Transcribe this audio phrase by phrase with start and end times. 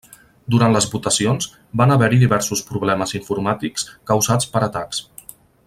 [0.53, 1.49] Durant les votacions,
[1.81, 5.05] van haver-hi diversos problemes informàtics causats per atacs.